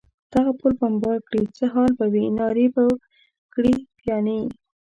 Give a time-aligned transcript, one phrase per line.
[0.33, 2.85] دغه پل بمبار کړي، څه حال به وي؟ نارې مې
[3.53, 4.39] کړې: پیاني.